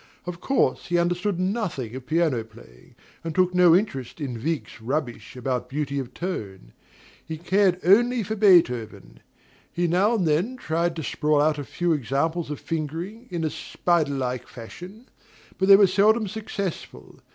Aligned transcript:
Of 0.25 0.39
course 0.41 0.87
he 0.87 0.97
understood 0.97 1.39
nothing 1.39 1.93
of 1.95 2.07
piano 2.07 2.43
playing, 2.43 2.95
and 3.23 3.35
took 3.35 3.53
no 3.53 3.75
interest 3.75 4.19
in 4.19 4.41
Wieck's 4.43 4.81
rubbish 4.81 5.35
about 5.35 5.69
beauty 5.69 5.99
of 5.99 6.11
tone; 6.15 6.73
he 7.23 7.37
cared 7.37 7.79
only 7.83 8.23
for 8.23 8.35
Beethoven. 8.35 9.19
He 9.71 9.85
now 9.85 10.15
and 10.15 10.27
then 10.27 10.57
tried 10.57 10.95
to 10.95 11.03
sprawl 11.03 11.39
out 11.39 11.59
a 11.59 11.63
few 11.63 11.93
examples 11.93 12.49
of 12.49 12.59
fingering, 12.59 13.27
in 13.29 13.43
a 13.43 13.51
spider 13.51 14.13
like 14.15 14.47
fashion; 14.47 15.07
but 15.59 15.67
they 15.67 15.75
were 15.75 15.85
seldom 15.85 16.27
successful. 16.27 17.19